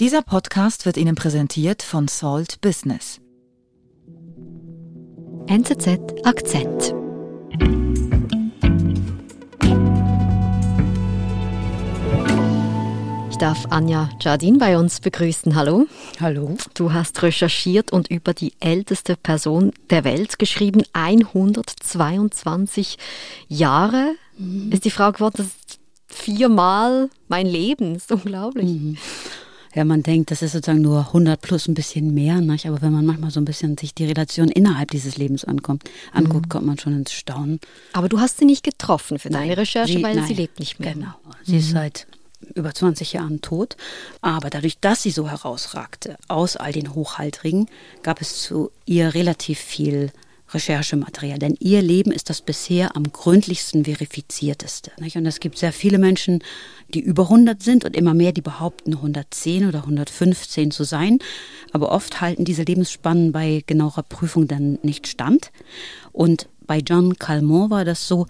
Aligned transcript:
Dieser 0.00 0.22
Podcast 0.22 0.86
wird 0.86 0.96
Ihnen 0.96 1.14
präsentiert 1.14 1.84
von 1.84 2.08
Salt 2.08 2.60
Business. 2.60 3.20
NZZ 5.46 6.00
Akzent. 6.24 6.92
Ich 13.30 13.36
darf 13.38 13.66
Anja 13.70 14.10
Jardin 14.20 14.58
bei 14.58 14.76
uns 14.76 14.98
begrüßen. 14.98 15.54
Hallo. 15.54 15.86
Hallo. 16.18 16.56
Du 16.74 16.92
hast 16.92 17.22
recherchiert 17.22 17.92
und 17.92 18.10
über 18.10 18.34
die 18.34 18.54
älteste 18.58 19.14
Person 19.14 19.70
der 19.90 20.02
Welt 20.02 20.40
geschrieben. 20.40 20.82
122 20.92 22.98
Jahre 23.46 24.16
mhm. 24.38 24.72
ist 24.72 24.86
die 24.86 24.90
Frau 24.90 25.12
geworden. 25.12 25.34
Das 25.36 25.46
ist 25.46 25.78
viermal 26.08 27.10
mein 27.28 27.46
Leben. 27.46 27.94
Das 27.94 28.06
ist 28.06 28.10
unglaublich. 28.10 28.66
Mhm. 28.66 28.98
Ja, 29.74 29.84
man 29.84 30.02
denkt, 30.02 30.30
das 30.30 30.42
ist 30.42 30.52
sozusagen 30.52 30.82
nur 30.82 31.08
100 31.08 31.40
plus 31.40 31.66
ein 31.66 31.74
bisschen 31.74 32.14
mehr, 32.14 32.40
nicht? 32.40 32.66
aber 32.66 32.80
wenn 32.80 32.92
man 32.92 33.04
manchmal 33.04 33.30
so 33.30 33.40
ein 33.40 33.44
bisschen 33.44 33.76
sich 33.76 33.94
die 33.94 34.04
Relation 34.04 34.48
innerhalb 34.48 34.90
dieses 34.90 35.16
Lebens 35.16 35.44
ankommt, 35.44 35.90
anguckt, 36.12 36.46
mhm. 36.46 36.48
kommt 36.48 36.66
man 36.66 36.78
schon 36.78 36.92
ins 36.92 37.12
Staunen. 37.12 37.58
Aber 37.92 38.08
du 38.08 38.20
hast 38.20 38.38
sie 38.38 38.44
nicht 38.44 38.62
getroffen 38.62 39.18
für 39.18 39.30
deine 39.30 39.56
Recherche, 39.56 39.94
sie, 39.94 40.02
weil 40.02 40.14
nein, 40.14 40.26
sie 40.26 40.34
lebt 40.34 40.60
nicht 40.60 40.78
mehr. 40.78 40.94
Genau, 40.94 41.14
sie 41.42 41.52
mhm. 41.52 41.58
ist 41.58 41.70
seit 41.70 42.06
über 42.54 42.72
20 42.72 43.14
Jahren 43.14 43.40
tot. 43.40 43.76
Aber 44.20 44.50
dadurch, 44.50 44.78
dass 44.78 45.02
sie 45.02 45.10
so 45.10 45.28
herausragte 45.28 46.16
aus 46.28 46.56
all 46.56 46.72
den 46.72 46.94
Hochhaltrigen, 46.94 47.68
gab 48.02 48.20
es 48.20 48.42
zu 48.42 48.70
ihr 48.86 49.14
relativ 49.14 49.58
viel 49.58 50.12
Recherchematerial. 50.54 51.38
Denn 51.38 51.56
ihr 51.58 51.82
Leben 51.82 52.12
ist 52.12 52.30
das 52.30 52.40
bisher 52.40 52.96
am 52.96 53.04
gründlichsten 53.12 53.84
verifizierteste. 53.84 54.92
Nicht? 55.00 55.16
Und 55.16 55.26
es 55.26 55.40
gibt 55.40 55.58
sehr 55.58 55.72
viele 55.72 55.98
Menschen, 55.98 56.42
die 56.88 57.00
über 57.00 57.24
100 57.24 57.62
sind 57.62 57.84
und 57.84 57.96
immer 57.96 58.14
mehr, 58.14 58.32
die 58.32 58.40
behaupten, 58.40 58.94
110 58.94 59.66
oder 59.68 59.80
115 59.80 60.70
zu 60.70 60.84
sein. 60.84 61.18
Aber 61.72 61.90
oft 61.92 62.20
halten 62.20 62.44
diese 62.44 62.62
Lebensspannen 62.62 63.32
bei 63.32 63.62
genauer 63.66 64.04
Prüfung 64.08 64.48
dann 64.48 64.78
nicht 64.82 65.06
stand. 65.06 65.50
Und 66.12 66.48
bei 66.66 66.78
John 66.78 67.18
Calmont 67.18 67.70
war 67.70 67.84
das 67.84 68.08
so, 68.08 68.26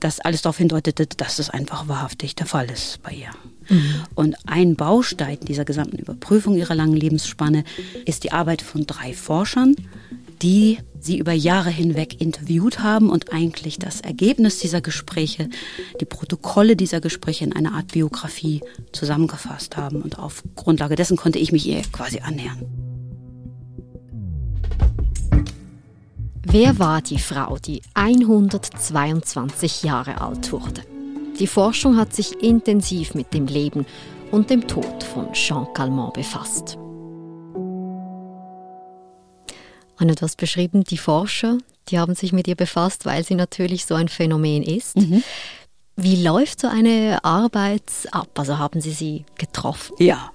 dass 0.00 0.20
alles 0.20 0.42
darauf 0.42 0.58
hindeutete, 0.58 1.06
dass 1.06 1.38
es 1.38 1.50
einfach 1.50 1.88
wahrhaftig 1.88 2.34
der 2.34 2.46
Fall 2.46 2.70
ist 2.70 3.02
bei 3.02 3.12
ihr. 3.12 3.30
Mhm. 3.68 3.94
Und 4.14 4.36
ein 4.46 4.76
Baustein 4.76 5.38
dieser 5.40 5.64
gesamten 5.64 5.96
Überprüfung 5.96 6.56
ihrer 6.56 6.74
langen 6.74 6.96
Lebensspanne 6.96 7.64
ist 8.04 8.24
die 8.24 8.32
Arbeit 8.32 8.60
von 8.60 8.86
drei 8.86 9.14
Forschern, 9.14 9.74
die 10.42 10.78
sie 11.00 11.18
über 11.18 11.32
Jahre 11.32 11.70
hinweg 11.70 12.20
interviewt 12.20 12.80
haben 12.80 13.10
und 13.10 13.32
eigentlich 13.32 13.78
das 13.78 14.00
Ergebnis 14.00 14.58
dieser 14.58 14.80
Gespräche, 14.80 15.48
die 16.00 16.04
Protokolle 16.04 16.76
dieser 16.76 17.00
Gespräche 17.00 17.44
in 17.44 17.52
einer 17.54 17.74
Art 17.74 17.92
Biografie 17.92 18.62
zusammengefasst 18.92 19.76
haben. 19.76 20.02
Und 20.02 20.18
auf 20.18 20.42
Grundlage 20.56 20.96
dessen 20.96 21.16
konnte 21.16 21.38
ich 21.38 21.52
mich 21.52 21.66
ihr 21.66 21.82
quasi 21.92 22.20
annähern. 22.20 22.64
Wer 26.46 26.78
war 26.78 27.02
die 27.02 27.18
Frau, 27.18 27.58
die 27.58 27.82
122 27.94 29.82
Jahre 29.82 30.20
alt 30.20 30.52
wurde? 30.52 30.82
Die 31.38 31.48
Forschung 31.48 31.96
hat 31.96 32.14
sich 32.14 32.42
intensiv 32.42 33.14
mit 33.14 33.34
dem 33.34 33.46
Leben 33.46 33.86
und 34.30 34.50
dem 34.50 34.66
Tod 34.68 35.02
von 35.02 35.32
Jean 35.32 35.66
Calment 35.74 36.12
befasst. 36.14 36.78
Du 39.98 40.14
hast 40.20 40.36
beschrieben, 40.36 40.84
die 40.84 40.98
Forscher, 40.98 41.58
die 41.88 41.98
haben 41.98 42.14
sich 42.14 42.32
mit 42.32 42.46
ihr 42.48 42.56
befasst, 42.56 43.06
weil 43.06 43.24
sie 43.24 43.34
natürlich 43.34 43.86
so 43.86 43.94
ein 43.94 44.08
Phänomen 44.08 44.62
ist. 44.62 44.96
Mhm. 44.96 45.22
Wie 45.96 46.22
läuft 46.22 46.60
so 46.60 46.68
eine 46.68 47.24
Arbeit 47.24 47.84
ab? 48.10 48.28
Also 48.34 48.58
haben 48.58 48.80
Sie 48.80 48.90
sie 48.90 49.24
getroffen? 49.38 49.94
Ja, 49.98 50.32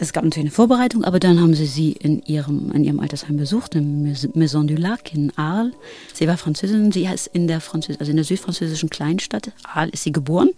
es 0.00 0.14
gab 0.14 0.24
natürlich 0.24 0.46
eine 0.46 0.50
Vorbereitung, 0.50 1.04
aber 1.04 1.20
dann 1.20 1.38
haben 1.40 1.52
sie 1.52 1.66
sie 1.66 1.92
in 1.92 2.22
ihrem, 2.22 2.72
in 2.72 2.84
ihrem 2.84 3.00
Altersheim 3.00 3.36
besucht, 3.36 3.74
in 3.74 4.16
Maison 4.32 4.66
du 4.66 4.74
Lac 4.74 5.12
in 5.12 5.30
Arles. 5.36 5.74
Sie 6.14 6.26
war 6.26 6.38
Französin, 6.38 6.90
sie 6.90 7.04
ist 7.04 7.26
in 7.26 7.46
der, 7.46 7.60
Französ 7.60 8.00
also 8.00 8.08
in 8.08 8.16
der 8.16 8.24
südfranzösischen 8.24 8.88
Kleinstadt 8.88 9.52
Arles 9.62 9.92
ist 9.92 10.04
sie 10.04 10.12
geboren 10.12 10.52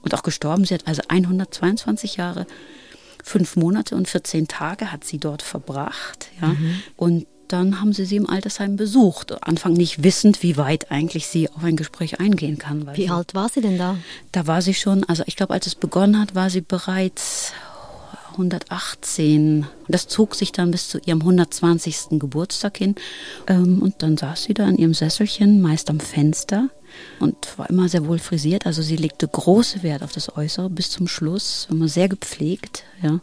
und 0.00 0.14
auch 0.14 0.22
gestorben. 0.22 0.64
Sie 0.64 0.72
hat 0.72 0.86
also 0.86 1.02
122 1.08 2.16
Jahre, 2.16 2.46
fünf 3.22 3.56
Monate 3.56 3.96
und 3.96 4.08
14 4.08 4.48
Tage 4.48 4.90
hat 4.90 5.04
sie 5.04 5.18
dort 5.18 5.42
verbracht. 5.42 6.28
Ja. 6.40 6.48
Mhm. 6.48 6.82
Und 6.96 7.26
dann 7.48 7.80
haben 7.80 7.92
sie 7.92 8.04
sie 8.04 8.16
im 8.16 8.28
Altersheim 8.28 8.76
besucht. 8.76 9.42
Anfang 9.42 9.72
nicht 9.72 10.02
wissend, 10.02 10.42
wie 10.42 10.56
weit 10.56 10.90
eigentlich 10.90 11.26
sie 11.26 11.48
auf 11.50 11.64
ein 11.64 11.76
Gespräch 11.76 12.20
eingehen 12.20 12.58
kann. 12.58 12.88
Wie 12.94 13.08
alt 13.08 13.34
war 13.34 13.48
sie 13.48 13.60
denn 13.60 13.78
da? 13.78 13.96
Da 14.32 14.46
war 14.46 14.62
sie 14.62 14.74
schon, 14.74 15.04
also 15.04 15.22
ich 15.26 15.36
glaube, 15.36 15.54
als 15.54 15.66
es 15.66 15.74
begonnen 15.74 16.18
hat, 16.18 16.34
war 16.34 16.50
sie 16.50 16.60
bereits 16.60 17.52
118. 18.32 19.66
Das 19.88 20.08
zog 20.08 20.34
sich 20.34 20.52
dann 20.52 20.70
bis 20.70 20.88
zu 20.88 20.98
ihrem 20.98 21.20
120. 21.20 22.18
Geburtstag 22.18 22.76
hin. 22.76 22.94
Ähm, 23.46 23.82
und 23.82 24.02
dann 24.02 24.16
saß 24.16 24.44
sie 24.44 24.54
da 24.54 24.68
in 24.68 24.76
ihrem 24.76 24.94
Sesselchen, 24.94 25.60
meist 25.60 25.90
am 25.90 26.00
Fenster 26.00 26.68
und 27.20 27.58
war 27.58 27.68
immer 27.70 27.88
sehr 27.88 28.06
wohl 28.06 28.18
frisiert. 28.18 28.66
Also 28.66 28.82
sie 28.82 28.96
legte 28.96 29.26
große 29.26 29.82
Wert 29.82 30.02
auf 30.02 30.12
das 30.12 30.36
Äußere 30.36 30.70
bis 30.70 30.90
zum 30.90 31.08
Schluss, 31.08 31.66
immer 31.70 31.88
sehr 31.88 32.08
gepflegt. 32.08 32.84
Ja. 33.02 33.20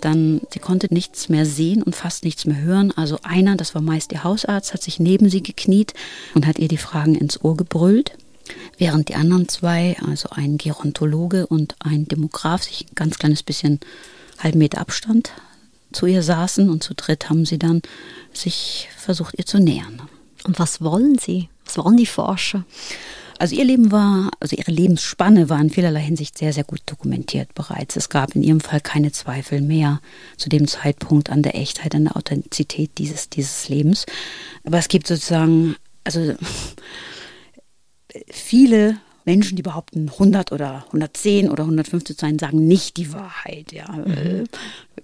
Dann, 0.00 0.42
sie 0.50 0.58
konnte 0.58 0.92
nichts 0.92 1.28
mehr 1.28 1.46
sehen 1.46 1.82
und 1.82 1.96
fast 1.96 2.24
nichts 2.24 2.44
mehr 2.44 2.60
hören. 2.60 2.92
Also 2.96 3.18
einer, 3.22 3.56
das 3.56 3.74
war 3.74 3.82
meist 3.82 4.12
ihr 4.12 4.24
Hausarzt, 4.24 4.74
hat 4.74 4.82
sich 4.82 5.00
neben 5.00 5.28
sie 5.28 5.42
gekniet 5.42 5.94
und 6.34 6.46
hat 6.46 6.58
ihr 6.58 6.68
die 6.68 6.76
Fragen 6.76 7.14
ins 7.14 7.42
Ohr 7.42 7.56
gebrüllt. 7.56 8.12
Während 8.78 9.08
die 9.08 9.14
anderen 9.14 9.48
zwei, 9.48 9.96
also 10.06 10.28
ein 10.30 10.58
Gerontologe 10.58 11.46
und 11.46 11.74
ein 11.80 12.06
Demograf, 12.06 12.62
sich 12.62 12.86
ein 12.86 12.94
ganz 12.94 13.18
kleines 13.18 13.42
bisschen 13.42 13.80
halben 14.38 14.58
Meter 14.58 14.80
Abstand 14.80 15.32
zu 15.92 16.06
ihr 16.06 16.22
saßen 16.22 16.68
und 16.68 16.82
zu 16.82 16.94
dritt 16.94 17.30
haben 17.30 17.44
sie 17.44 17.58
dann 17.58 17.82
sich 18.32 18.88
versucht, 18.96 19.38
ihr 19.38 19.46
zu 19.46 19.58
nähern. 19.58 20.02
Und 20.44 20.58
was 20.58 20.80
wollen 20.80 21.18
sie? 21.18 21.48
Was 21.64 21.78
wollen 21.78 21.96
die 21.96 22.06
Forscher? 22.06 22.64
Also 23.38 23.54
ihr 23.54 23.64
Leben 23.64 23.92
war, 23.92 24.30
also 24.40 24.56
ihre 24.56 24.70
Lebensspanne 24.70 25.48
war 25.48 25.60
in 25.60 25.70
vielerlei 25.70 26.00
Hinsicht 26.00 26.38
sehr, 26.38 26.52
sehr 26.52 26.64
gut 26.64 26.82
dokumentiert 26.86 27.54
bereits. 27.54 27.96
Es 27.96 28.08
gab 28.08 28.34
in 28.34 28.42
ihrem 28.42 28.60
Fall 28.60 28.80
keine 28.80 29.12
Zweifel 29.12 29.60
mehr 29.60 30.00
zu 30.36 30.48
dem 30.48 30.66
Zeitpunkt 30.66 31.30
an 31.30 31.42
der 31.42 31.56
Echtheit, 31.56 31.94
an 31.94 32.04
der 32.04 32.16
Authentizität 32.16 32.92
dieses, 32.98 33.28
dieses 33.28 33.68
Lebens. 33.68 34.06
Aber 34.64 34.78
es 34.78 34.88
gibt 34.88 35.06
sozusagen, 35.06 35.76
also 36.04 36.34
viele 38.30 38.98
Menschen, 39.26 39.56
die 39.56 39.62
behaupten 39.62 40.08
100 40.08 40.52
oder 40.52 40.84
110 40.86 41.50
oder 41.50 41.64
150 41.64 42.16
zu 42.16 42.20
sein, 42.20 42.38
sagen 42.38 42.66
nicht 42.66 42.96
die 42.96 43.12
Wahrheit. 43.12 43.72
Ja, 43.72 43.90
mhm. 43.90 44.12
Äh, 44.12 44.44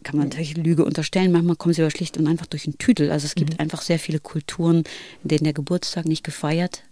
kann 0.04 0.16
man 0.16 0.28
natürlich 0.28 0.56
Lüge 0.56 0.84
unterstellen. 0.84 1.32
Manchmal 1.32 1.56
kommen 1.56 1.74
sie 1.74 1.82
aber 1.82 1.90
schlicht 1.90 2.16
und 2.16 2.28
einfach 2.28 2.46
durch 2.46 2.64
den 2.64 2.78
Tüdel. 2.78 3.10
Also 3.10 3.26
es 3.26 3.34
gibt 3.34 3.54
mhm. 3.54 3.60
einfach 3.60 3.82
sehr 3.82 3.98
viele 3.98 4.20
Kulturen, 4.20 4.84
in 5.22 5.28
denen 5.28 5.44
der 5.44 5.52
Geburtstag 5.52 6.06
nicht 6.06 6.24
gefeiert 6.24 6.84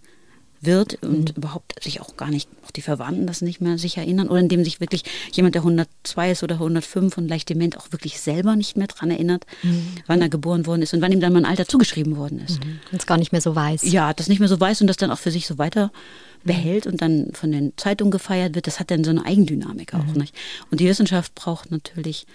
wird 0.61 1.03
und 1.03 1.31
mhm. 1.31 1.37
überhaupt 1.37 1.83
sich 1.83 2.01
auch 2.01 2.17
gar 2.17 2.29
nicht, 2.29 2.49
auch 2.67 2.71
die 2.71 2.83
Verwandten 2.83 3.27
das 3.27 3.41
nicht 3.41 3.61
mehr 3.61 3.79
sich 3.79 3.97
erinnern 3.97 4.29
oder 4.29 4.41
indem 4.41 4.63
sich 4.65 4.81
wirklich 4.81 5.05
jemand, 5.33 5.55
der 5.55 5.63
102 5.63 6.33
ist 6.33 6.43
oder 6.43 6.57
105 6.57 7.17
und 7.17 7.29
leicht 7.29 7.49
dement, 7.49 7.79
auch 7.79 7.93
wirklich 7.93 8.21
selber 8.21 8.57
nicht 8.57 8.77
mehr 8.77 8.87
daran 8.87 9.11
erinnert, 9.11 9.47
mhm. 9.63 9.95
wann 10.07 10.21
er 10.21 10.29
geboren 10.29 10.67
worden 10.67 10.83
ist 10.83 10.93
und 10.93 11.01
wann 11.01 11.13
ihm 11.13 11.21
dann 11.21 11.33
mal 11.33 11.41
ein 11.41 11.51
Alter 11.51 11.67
zugeschrieben 11.67 12.17
worden 12.17 12.41
ist. 12.41 12.65
Mhm. 12.65 12.81
Und 12.93 13.01
es 13.01 13.07
gar 13.07 13.19
nicht 13.19 13.33
mehr 13.33 13.41
so 13.41 13.55
weiß. 13.55 13.83
Ja, 13.85 14.13
das 14.13 14.29
nicht 14.29 14.41
mehr 14.41 14.49
so 14.49 14.61
weiß 14.61 14.81
und 14.83 14.87
das 14.87 14.97
dann 14.97 15.11
auch 15.11 15.19
für 15.19 15.31
sich 15.31 15.47
so 15.47 15.59
weiter 15.59 15.91
behält 16.45 16.87
und 16.87 17.03
dann 17.03 17.33
von 17.33 17.53
den 17.53 17.73
Zeitungen 17.77 18.11
gefeiert 18.11 18.55
wird, 18.55 18.67
das 18.67 18.81
hat 18.81 18.91
dann 18.91 19.05
so 19.05 19.11
eine 19.11 19.25
Eigendynamik 19.25 19.95
auch. 19.95 20.05
Mhm. 20.05 20.21
Nicht? 20.21 20.35
Und 20.71 20.81
die 20.81 20.89
Wissenschaft 20.89 21.35
braucht 21.35 21.71
natürlich 21.71 22.27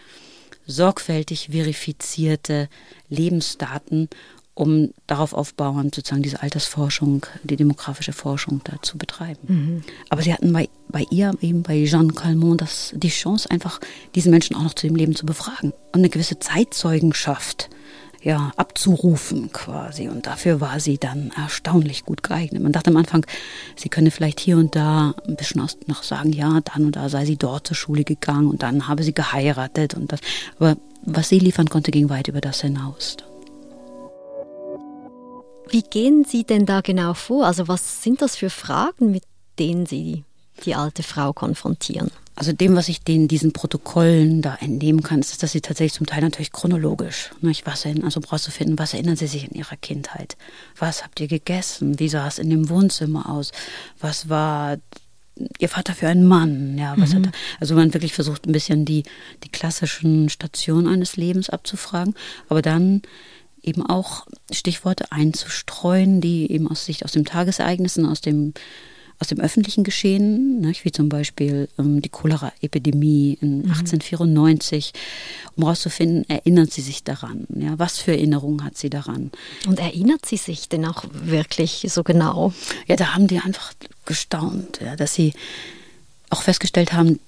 sorgfältig 0.68 1.50
verifizierte 1.52 2.70
Lebensdaten, 3.10 4.10
um 4.56 4.92
darauf 5.06 5.34
aufbauend 5.34 5.94
sozusagen 5.94 6.24
diese 6.24 6.42
Altersforschung, 6.42 7.26
die 7.44 7.58
demografische 7.58 8.14
Forschung 8.14 8.62
da 8.64 8.82
zu 8.82 8.98
betreiben. 8.98 9.40
Mhm. 9.48 9.84
Aber 10.10 10.22
sie 10.22 10.34
hatten 10.34 10.52
bei, 10.52 10.70
bei 10.88 11.06
ihr, 11.12 11.34
eben 11.42 11.62
bei 11.62 11.84
Jeanne 11.84 12.14
Calmont, 12.14 12.62
das, 12.62 12.94
die 12.96 13.10
Chance, 13.10 13.52
einfach 13.52 13.82
diesen 14.16 14.32
Menschen 14.32 14.56
auch 14.56 14.64
noch 14.64 14.74
zu 14.74 14.88
dem 14.88 14.96
Leben 14.96 15.16
zu 15.16 15.26
befragen 15.26 15.74
und 15.92 16.00
eine 16.00 16.10
gewisse 16.10 16.40
Zeitzeugenschaft 16.40 17.70
ja, 18.24 18.54
abzurufen 18.56 19.52
quasi. 19.52 20.08
Und 20.08 20.26
dafür 20.26 20.60
war 20.62 20.80
sie 20.80 20.98
dann 20.98 21.32
erstaunlich 21.38 22.06
gut 22.06 22.24
geeignet. 22.24 22.64
Man 22.64 22.72
dachte 22.72 22.90
am 22.90 22.98
Anfang, 22.98 23.26
sie 23.76 23.90
könne 23.90 24.10
vielleicht 24.10 24.40
hier 24.40 24.58
und 24.58 24.76
da 24.76 25.14
ein 25.28 25.36
bisschen 25.36 25.68
noch 25.86 26.02
sagen, 26.02 26.34
ja, 26.34 26.60
dann 26.62 26.86
und 26.86 26.96
da 26.96 27.10
sei 27.10 27.26
sie 27.26 27.38
dort 27.38 27.68
zur 27.68 27.76
Schule 27.76 28.04
gegangen 28.04 28.48
und 28.48 28.64
dann 28.64 28.88
habe 28.88 29.04
sie 29.04 29.14
geheiratet 29.14 29.94
und 29.94 30.12
das. 30.12 30.22
Aber 30.60 30.78
was 31.04 31.30
sie 31.30 31.40
liefern 31.40 31.70
konnte, 31.70 31.92
ging 31.92 32.10
weit 32.10 32.28
über 32.30 32.42
das 32.42 32.62
hinaus. 32.62 33.18
Wie 35.70 35.82
gehen 35.82 36.26
Sie 36.26 36.44
denn 36.44 36.66
da 36.66 36.82
genau 36.82 37.14
vor? 37.14 37.46
Also 37.46 37.68
was 37.68 38.04
sind 38.04 38.22
das 38.22 38.36
für 38.36 38.50
Fragen, 38.50 39.12
mit 39.12 39.24
denen 39.60 39.86
Sie 39.86 40.24
die 40.66 40.76
alte 40.76 41.04
Frau 41.04 41.34
konfrontieren? 41.34 42.12
Also 42.38 42.52
dem, 42.52 42.76
was 42.76 42.90
ich 42.90 43.02
den 43.02 43.30
diesen 43.30 43.54
Protokollen 43.54 44.42
da 44.42 44.56
entnehmen 44.56 45.02
kann, 45.04 45.20
ist, 45.20 45.42
dass 45.42 45.54
sie 45.54 45.62
tatsächlich 45.62 45.94
zum 45.94 46.06
Teil 46.06 46.22
natürlich 46.22 46.52
chronologisch, 46.52 47.32
nicht? 47.40 47.66
was 47.66 47.86
also 47.86 48.20
brauchst 48.20 48.48
du 48.48 48.52
finden, 48.52 48.78
was 48.78 48.94
erinnern 48.94 49.16
sie 49.16 49.28
sich 49.28 49.50
in 49.50 49.58
ihrer 49.58 49.78
Kindheit? 49.78 50.36
Was 50.78 51.04
habt 51.04 51.22
ihr 51.22 51.30
gegessen? 51.30 51.98
Wie 51.98 52.10
sah 52.10 52.28
es 52.28 52.38
in 52.38 52.50
dem 52.50 52.70
Wohnzimmer 52.70 53.30
aus? 53.30 53.52
Was 54.00 54.28
war 54.28 54.78
Ihr 55.60 55.68
Vater 55.68 55.94
für 55.94 56.08
ein 56.08 56.24
Mann, 56.24 56.78
ja, 56.78 56.94
was 56.98 57.12
mhm. 57.12 57.18
hat 57.18 57.26
er? 57.26 57.32
Also 57.60 57.76
man 57.76 57.94
wirklich 57.94 58.14
versucht 58.14 58.48
ein 58.48 58.54
bisschen 58.54 58.86
die, 58.86 59.04
die 59.44 59.50
klassischen 59.50 60.30
Stationen 60.30 60.88
eines 60.88 61.18
Lebens 61.18 61.50
abzufragen, 61.50 62.16
aber 62.48 62.62
dann 62.62 63.02
eben 63.66 63.86
auch 63.86 64.28
Stichworte 64.52 65.12
einzustreuen, 65.12 66.22
die 66.22 66.52
eben 66.52 66.70
aus 66.70 66.86
Sicht 66.86 67.04
aus 67.06 67.12
dem 67.12 67.26
Tagesereignissen, 67.26 68.06
aus 68.06 68.22
dem 68.22 68.54
aus 69.20 69.28
dem 69.30 69.40
öffentlichen 69.40 69.84
Geschehen, 69.84 70.60
ne, 70.60 70.74
wie 70.84 70.92
zum 70.92 71.08
Beispiel 71.08 71.70
ähm, 71.80 72.02
die 72.02 72.10
Cholera-Epidemie 72.10 73.38
in 73.40 73.60
mhm. 73.60 73.72
1894, 73.72 74.94
um 75.56 75.64
herauszufinden, 75.64 76.30
erinnert 76.30 76.72
sie 76.74 76.82
sich 76.82 77.04
daran? 77.04 77.46
Ja, 77.56 77.80
was 77.80 77.98
für 77.98 78.12
Erinnerungen 78.12 78.64
hat 78.64 78.78
sie 78.78 78.90
daran? 78.90 79.32
Und 79.68 79.80
erinnert 79.80 80.26
sie 80.26 80.38
sich 80.38 80.68
denn 80.68 80.86
auch 80.86 81.06
wirklich 81.12 81.86
so 81.90 82.04
genau? 82.04 82.54
Ja, 82.88 82.98
da 82.98 83.14
haben 83.14 83.28
die 83.28 83.40
einfach 83.40 83.74
gestaunt, 84.06 84.80
ja, 84.84 84.96
dass 84.96 85.14
sie 85.14 85.34
auch 86.30 86.42
festgestellt 86.42 86.92
haben, 86.92 87.20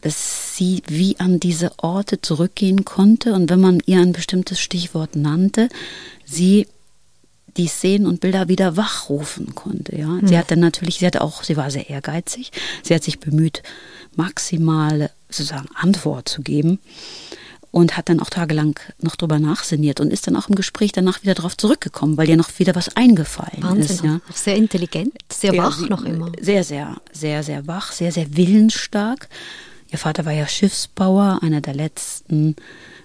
dass 0.00 0.56
sie 0.56 0.82
wie 0.86 1.18
an 1.18 1.40
diese 1.40 1.72
Orte 1.78 2.20
zurückgehen 2.20 2.84
konnte 2.84 3.34
und 3.34 3.50
wenn 3.50 3.60
man 3.60 3.80
ihr 3.86 4.00
ein 4.00 4.12
bestimmtes 4.12 4.60
Stichwort 4.60 5.16
nannte, 5.16 5.68
sie 6.24 6.66
die 7.56 7.66
Szenen 7.66 8.06
und 8.06 8.20
Bilder 8.20 8.48
wieder 8.48 8.76
wachrufen 8.76 9.54
konnte. 9.54 9.96
Ja, 9.96 10.18
sie 10.22 10.38
hat 10.38 10.50
dann 10.50 10.60
natürlich, 10.60 10.98
sie 10.98 11.06
hat 11.06 11.16
auch, 11.16 11.42
sie 11.42 11.56
war 11.56 11.70
sehr 11.70 11.90
ehrgeizig. 11.90 12.52
Sie 12.82 12.94
hat 12.94 13.02
sich 13.02 13.18
bemüht, 13.18 13.62
maximale 14.16 15.10
sozusagen 15.28 15.68
Antwort 15.74 16.28
zu 16.28 16.42
geben 16.42 16.78
und 17.70 17.96
hat 17.96 18.08
dann 18.08 18.20
auch 18.20 18.30
tagelang 18.30 18.78
noch 19.00 19.16
drüber 19.16 19.38
nachsinniert 19.38 20.00
und 20.00 20.12
ist 20.12 20.26
dann 20.26 20.36
auch 20.36 20.48
im 20.48 20.54
Gespräch 20.54 20.92
danach 20.92 21.22
wieder 21.22 21.34
darauf 21.34 21.56
zurückgekommen, 21.56 22.16
weil 22.16 22.28
ihr 22.28 22.36
noch 22.36 22.58
wieder 22.58 22.74
was 22.74 22.96
eingefallen 22.96 23.62
Wahnsinn, 23.62 23.96
ist. 23.96 24.04
Ja. 24.04 24.20
Sehr 24.34 24.56
intelligent, 24.56 25.14
sehr 25.28 25.54
ja, 25.54 25.62
wach 25.62 25.88
noch 25.88 26.04
immer. 26.04 26.32
Sehr, 26.40 26.64
sehr, 26.64 26.96
sehr, 27.12 27.42
sehr 27.42 27.66
wach, 27.66 27.92
sehr, 27.92 28.12
sehr 28.12 28.36
willensstark. 28.36 29.28
Ihr 29.92 29.98
Vater 29.98 30.24
war 30.24 30.32
ja 30.32 30.46
Schiffsbauer, 30.46 31.40
einer 31.42 31.60
der 31.60 31.74
letzten 31.74 32.56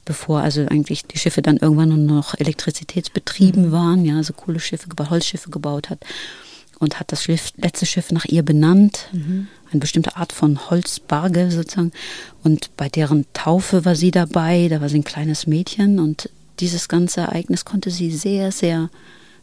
bevor 0.05 0.41
also 0.41 0.61
eigentlich 0.67 1.05
die 1.05 1.17
Schiffe 1.17 1.41
dann 1.41 1.57
irgendwann 1.57 1.89
nur 1.89 1.97
noch 1.97 2.35
elektrizitätsbetrieben 2.39 3.67
mhm. 3.67 3.71
waren, 3.71 4.05
ja, 4.05 4.15
also 4.17 4.33
Kohleschiffe, 4.33 4.87
Holzschiffe 5.09 5.49
gebaut 5.49 5.89
hat 5.89 5.99
und 6.79 6.99
hat 6.99 7.11
das 7.11 7.23
Schiff, 7.23 7.51
letzte 7.57 7.85
Schiff 7.85 8.11
nach 8.11 8.25
ihr 8.25 8.43
benannt, 8.43 9.09
mhm. 9.11 9.47
eine 9.71 9.79
bestimmte 9.79 10.15
Art 10.15 10.31
von 10.31 10.69
Holzbarge 10.69 11.49
sozusagen. 11.49 11.91
Und 12.43 12.75
bei 12.77 12.87
deren 12.87 13.25
Taufe 13.33 13.83
war 13.83 13.95
sie 13.95 14.11
dabei, 14.11 14.67
da 14.69 14.79
war 14.79 14.89
sie 14.89 14.99
ein 14.99 15.03
kleines 15.03 15.47
Mädchen 15.47 15.99
und 15.99 16.29
dieses 16.59 16.87
ganze 16.87 17.21
Ereignis 17.21 17.65
konnte 17.65 17.89
sie 17.89 18.11
sehr, 18.11 18.51
sehr 18.51 18.89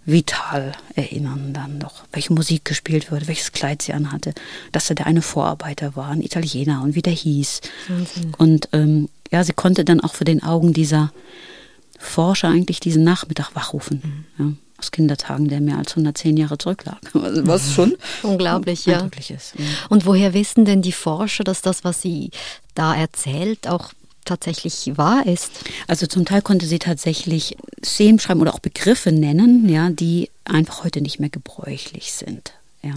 vital 0.05 0.73
erinnern 0.95 1.53
dann 1.53 1.79
noch, 1.79 2.05
welche 2.13 2.33
Musik 2.33 2.65
gespielt 2.65 3.13
wurde, 3.13 3.29
welches 3.29 3.53
Kleid 3.53 3.83
sie 3.83 3.93
anhatte, 3.93 4.35
dass 4.73 4.91
er 4.91 4.97
der 4.97 5.07
eine 5.07 5.23
Vorarbeiter 5.23 5.95
war, 5.95 6.09
ein 6.09 6.23
Italiener 6.23 6.83
und 6.83 6.95
wie 6.95 7.03
der 7.03 7.13
hieß. 7.13 7.61
Wahnsinn. 7.89 8.35
Und 8.37 8.69
ähm, 8.73 9.09
ja, 9.31 9.45
sie 9.45 9.53
konnte 9.53 9.85
dann 9.85 10.01
auch 10.01 10.15
für 10.15 10.25
den 10.25 10.43
Augen 10.43 10.73
dieser 10.73 11.13
Forscher 11.99 12.49
eigentlich 12.49 12.81
diesen 12.81 13.05
Nachmittag 13.05 13.55
wachrufen. 13.55 14.27
Mhm. 14.37 14.45
Ja, 14.45 14.53
aus 14.79 14.91
Kindertagen, 14.91 15.49
der 15.49 15.61
mehr 15.61 15.79
als 15.79 15.93
110 15.93 16.37
Jahre 16.37 16.59
zurücklag. 16.59 16.99
Was 17.13 17.73
schon 17.73 17.97
unglaublich, 18.25 18.85
ja. 18.87 19.09
ist. 19.31 19.55
Und 19.89 20.05
woher 20.07 20.35
wissen 20.35 20.65
denn 20.65 20.83
die 20.83 20.93
Forscher, 20.93 21.45
dass 21.45 21.63
das, 21.63 21.85
was 21.85 22.03
sie 22.03 22.31
da 22.75 22.95
erzählt, 22.95 23.69
auch 23.69 23.93
tatsächlich 24.25 24.93
wahr 24.97 25.27
ist? 25.27 25.53
Also 25.87 26.07
zum 26.07 26.25
Teil 26.25 26.43
konnte 26.43 26.67
sie 26.67 26.79
tatsächlich 26.79 27.57
Szenen 27.85 28.19
schreiben 28.19 28.41
oder 28.41 28.55
auch 28.55 28.61
Begriffe 28.61 29.13
nennen, 29.13 29.69
ja, 29.69 29.91
die 29.91 30.31
einfach 30.45 30.85
heute 30.85 31.01
nicht 31.01 31.21
mehr 31.21 31.31
gebräuchlich 31.31 32.13
sind. 32.13 32.55
Ja. 32.83 32.95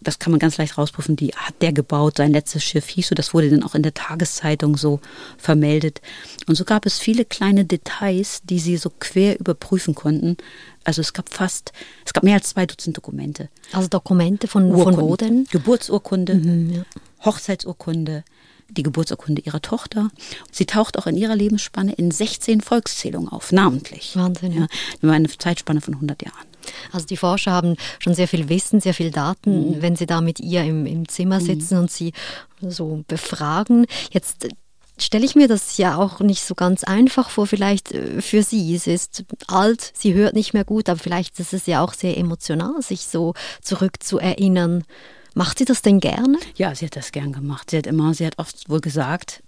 Das 0.00 0.18
kann 0.18 0.30
man 0.30 0.38
ganz 0.38 0.56
leicht 0.56 0.78
rausprüfen. 0.78 1.16
Die 1.16 1.34
hat 1.34 1.54
der 1.60 1.72
gebaut, 1.72 2.16
sein 2.16 2.32
letztes 2.32 2.64
Schiff 2.64 2.88
hieß 2.88 3.08
so. 3.08 3.14
Das 3.14 3.34
wurde 3.34 3.50
dann 3.50 3.62
auch 3.62 3.74
in 3.74 3.82
der 3.82 3.92
Tageszeitung 3.92 4.76
so 4.76 5.00
vermeldet. 5.36 6.00
Und 6.46 6.54
so 6.54 6.64
gab 6.64 6.86
es 6.86 6.98
viele 6.98 7.24
kleine 7.24 7.64
Details, 7.64 8.40
die 8.44 8.58
sie 8.58 8.76
so 8.76 8.90
quer 9.00 9.38
überprüfen 9.38 9.94
konnten. 9.94 10.36
Also 10.84 11.00
es 11.02 11.12
gab 11.12 11.28
fast, 11.28 11.72
es 12.06 12.12
gab 12.12 12.24
mehr 12.24 12.36
als 12.36 12.50
zwei 12.50 12.64
Dutzend 12.64 12.96
Dokumente. 12.96 13.48
Also 13.72 13.88
Dokumente 13.88 14.48
von, 14.48 14.72
von 14.72 14.96
wo 14.96 15.16
denn? 15.16 15.46
Geburtsurkunde, 15.50 16.34
mhm, 16.34 16.72
ja. 16.72 16.84
Hochzeitsurkunde, 17.24 18.24
die 18.68 18.82
Geburtsurkunde 18.82 19.42
ihrer 19.42 19.62
Tochter. 19.62 20.10
Sie 20.50 20.66
taucht 20.66 20.98
auch 20.98 21.06
in 21.06 21.16
ihrer 21.16 21.36
Lebensspanne 21.36 21.92
in 21.94 22.10
16 22.10 22.60
Volkszählungen 22.60 23.28
auf, 23.28 23.52
namentlich. 23.52 24.14
Wahnsinn. 24.14 24.52
Ja. 24.52 24.66
Über 25.00 25.12
eine 25.12 25.28
Zeitspanne 25.28 25.80
von 25.80 25.94
100 25.94 26.22
Jahren. 26.22 26.46
Also 26.92 27.06
die 27.06 27.16
Forscher 27.16 27.52
haben 27.52 27.76
schon 27.98 28.14
sehr 28.14 28.28
viel 28.28 28.48
Wissen, 28.48 28.80
sehr 28.80 28.94
viel 28.94 29.10
Daten, 29.10 29.70
mhm. 29.70 29.82
wenn 29.82 29.96
sie 29.96 30.06
da 30.06 30.20
mit 30.20 30.40
ihr 30.40 30.64
im, 30.64 30.86
im 30.86 31.08
Zimmer 31.08 31.40
mhm. 31.40 31.44
sitzen 31.44 31.74
mhm. 31.74 31.80
und 31.82 31.90
sie 31.90 32.12
so 32.60 33.04
befragen. 33.08 33.86
Jetzt 34.10 34.48
stelle 34.98 35.24
ich 35.24 35.34
mir 35.34 35.48
das 35.48 35.76
ja 35.78 35.96
auch 35.96 36.20
nicht 36.20 36.42
so 36.42 36.54
ganz 36.54 36.84
einfach 36.84 37.30
vor, 37.30 37.46
vielleicht 37.46 37.92
äh, 37.92 38.20
für 38.20 38.42
sie. 38.42 38.76
Sie 38.78 38.92
ist 38.92 39.24
alt, 39.46 39.92
sie 39.94 40.14
hört 40.14 40.34
nicht 40.34 40.54
mehr 40.54 40.64
gut, 40.64 40.88
aber 40.88 40.98
vielleicht 40.98 41.38
ist 41.40 41.54
es 41.54 41.66
ja 41.66 41.82
auch 41.82 41.94
sehr 41.94 42.16
emotional, 42.16 42.82
sich 42.82 43.06
so 43.06 43.34
zurückzuerinnern. 43.62 44.84
Macht 45.38 45.58
sie 45.58 45.64
das 45.64 45.82
denn 45.82 46.00
gerne? 46.00 46.36
Ja, 46.56 46.74
sie 46.74 46.86
hat 46.86 46.96
das 46.96 47.12
gern 47.12 47.32
gemacht. 47.32 47.70
Sie 47.70 47.78
hat 47.78 47.86
immer, 47.86 48.12
sie 48.12 48.26
hat 48.26 48.40
oft 48.40 48.68
wohl 48.68 48.80
gesagt, 48.80 49.44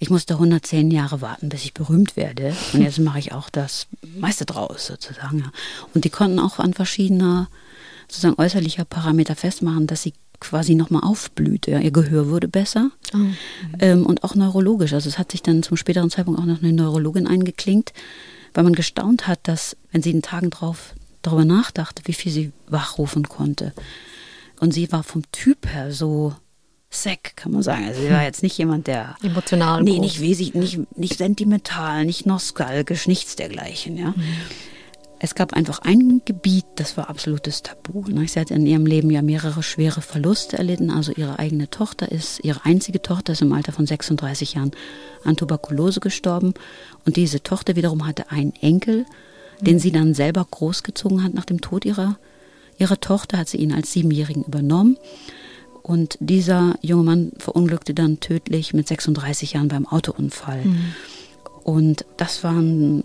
ich 0.00 0.10
musste 0.10 0.34
110 0.34 0.90
Jahre 0.90 1.20
warten, 1.20 1.48
bis 1.48 1.62
ich 1.62 1.74
berühmt 1.74 2.16
werde. 2.16 2.56
Und 2.72 2.82
jetzt 2.82 2.98
mache 2.98 3.20
ich 3.20 3.30
auch 3.30 3.48
das 3.48 3.86
meiste 4.16 4.46
draus 4.46 4.88
sozusagen. 4.88 5.48
Und 5.94 6.04
die 6.04 6.10
konnten 6.10 6.40
auch 6.40 6.58
an 6.58 6.74
verschiedener 6.74 7.48
sozusagen 8.08 8.34
äußerlicher 8.36 8.84
Parameter 8.84 9.36
festmachen, 9.36 9.86
dass 9.86 10.02
sie 10.02 10.12
quasi 10.40 10.74
nochmal 10.74 11.04
aufblühte. 11.04 11.70
Ihr 11.70 11.92
Gehör 11.92 12.28
wurde 12.28 12.48
besser 12.48 12.90
oh. 13.14 13.18
ähm, 13.78 14.04
und 14.04 14.24
auch 14.24 14.34
neurologisch. 14.34 14.92
Also 14.92 15.08
es 15.08 15.18
hat 15.18 15.30
sich 15.30 15.42
dann 15.44 15.62
zum 15.62 15.76
späteren 15.76 16.10
Zeitpunkt 16.10 16.40
auch 16.40 16.46
noch 16.46 16.64
eine 16.64 16.72
Neurologin 16.72 17.28
eingeklinkt, 17.28 17.92
weil 18.54 18.64
man 18.64 18.74
gestaunt 18.74 19.28
hat, 19.28 19.38
dass, 19.44 19.76
wenn 19.92 20.02
sie 20.02 20.10
in 20.10 20.22
Tagen 20.22 20.50
drauf 20.50 20.94
darüber 21.22 21.44
nachdachte, 21.44 22.02
wie 22.06 22.12
viel 22.12 22.32
sie 22.32 22.50
wachrufen 22.66 23.28
konnte. 23.28 23.72
Und 24.62 24.72
sie 24.72 24.92
war 24.92 25.02
vom 25.02 25.24
Typ 25.32 25.66
her 25.66 25.90
so 25.90 26.34
Sack, 26.88 27.34
kann 27.34 27.50
man 27.50 27.64
sagen. 27.64 27.84
Also 27.84 28.00
sie 28.00 28.10
war 28.10 28.22
jetzt 28.22 28.44
nicht 28.44 28.56
jemand, 28.56 28.86
der 28.86 29.16
emotional, 29.20 29.82
nee, 29.82 29.98
nicht 29.98 30.20
wesig, 30.20 30.54
nicht 30.54 30.78
nicht 30.96 31.18
sentimental, 31.18 32.04
nicht 32.04 32.26
nostalgisch, 32.26 33.08
nichts 33.08 33.34
dergleichen. 33.34 33.96
Ja. 33.96 34.10
Mhm. 34.10 34.22
Es 35.18 35.34
gab 35.34 35.52
einfach 35.52 35.80
ein 35.80 36.22
Gebiet, 36.24 36.64
das 36.76 36.96
war 36.96 37.10
absolutes 37.10 37.64
Tabu. 37.64 38.04
Ne? 38.08 38.28
Sie 38.28 38.38
hat 38.38 38.52
in 38.52 38.64
ihrem 38.64 38.86
Leben 38.86 39.10
ja 39.10 39.20
mehrere 39.20 39.64
schwere 39.64 40.00
Verluste 40.00 40.58
erlitten. 40.58 40.90
Also 40.90 41.10
ihre 41.10 41.40
eigene 41.40 41.68
Tochter 41.68 42.12
ist, 42.12 42.44
ihre 42.44 42.64
einzige 42.64 43.02
Tochter 43.02 43.32
ist 43.32 43.42
im 43.42 43.52
Alter 43.52 43.72
von 43.72 43.86
36 43.86 44.54
Jahren 44.54 44.70
an 45.24 45.36
Tuberkulose 45.36 45.98
gestorben. 45.98 46.54
Und 47.04 47.16
diese 47.16 47.42
Tochter 47.42 47.74
wiederum 47.74 48.06
hatte 48.06 48.30
einen 48.30 48.52
Enkel, 48.60 49.06
den 49.60 49.80
sie 49.80 49.90
dann 49.90 50.14
selber 50.14 50.46
großgezogen 50.48 51.24
hat 51.24 51.34
nach 51.34 51.46
dem 51.46 51.60
Tod 51.60 51.84
ihrer, 51.84 52.16
ihrer 52.82 53.00
Tochter, 53.00 53.38
hat 53.38 53.48
sie 53.48 53.58
ihn 53.58 53.72
als 53.72 53.92
Siebenjährigen 53.92 54.44
übernommen. 54.44 54.98
Und 55.82 56.16
dieser 56.20 56.76
junge 56.80 57.02
Mann 57.04 57.32
verunglückte 57.38 57.94
dann 57.94 58.20
tödlich 58.20 58.74
mit 58.74 58.86
36 58.86 59.54
Jahren 59.54 59.68
beim 59.68 59.86
Autounfall. 59.86 60.64
Mhm. 60.64 60.94
Und 61.64 62.04
das 62.16 62.44
waren 62.44 63.04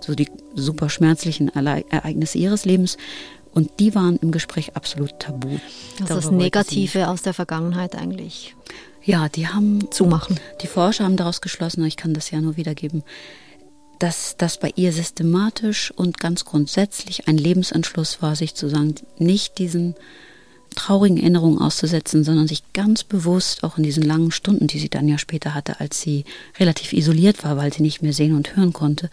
so 0.00 0.14
die 0.14 0.28
super 0.54 0.88
schmerzlichen 0.88 1.48
Ereignisse 1.48 2.38
ihres 2.38 2.64
Lebens. 2.64 2.96
Und 3.52 3.80
die 3.80 3.94
waren 3.94 4.16
im 4.18 4.30
Gespräch 4.30 4.76
absolut 4.76 5.18
tabu. 5.18 5.58
Das 5.98 6.10
ist 6.10 6.16
das 6.16 6.30
Negative 6.30 7.08
aus 7.08 7.22
der 7.22 7.34
Vergangenheit 7.34 7.96
eigentlich. 7.96 8.54
Ja, 9.02 9.28
die 9.28 9.48
haben 9.48 9.90
zumachen. 9.90 10.38
Die 10.60 10.66
Forscher 10.66 11.04
haben 11.04 11.16
daraus 11.16 11.40
geschlossen, 11.40 11.84
ich 11.84 11.96
kann 11.96 12.14
das 12.14 12.30
ja 12.30 12.40
nur 12.40 12.56
wiedergeben, 12.56 13.02
dass 13.98 14.36
das 14.36 14.58
bei 14.58 14.72
ihr 14.76 14.92
systematisch 14.92 15.90
und 15.90 16.18
ganz 16.18 16.44
grundsätzlich 16.44 17.28
ein 17.28 17.38
Lebensentschluss 17.38 18.22
war, 18.22 18.36
sich 18.36 18.54
zu 18.54 18.68
sagen, 18.68 18.94
nicht 19.18 19.58
diesen 19.58 19.94
traurigen 20.74 21.16
Erinnerungen 21.18 21.58
auszusetzen, 21.58 22.24
sondern 22.24 22.46
sich 22.46 22.72
ganz 22.72 23.02
bewusst 23.02 23.64
auch 23.64 23.78
in 23.78 23.82
diesen 23.82 24.02
langen 24.02 24.30
Stunden, 24.30 24.66
die 24.66 24.78
sie 24.78 24.88
dann 24.88 25.08
ja 25.08 25.18
später 25.18 25.54
hatte, 25.54 25.80
als 25.80 26.00
sie 26.00 26.24
relativ 26.58 26.92
isoliert 26.92 27.42
war, 27.42 27.56
weil 27.56 27.72
sie 27.72 27.82
nicht 27.82 28.02
mehr 28.02 28.12
sehen 28.12 28.36
und 28.36 28.56
hören 28.56 28.72
konnte, 28.72 29.10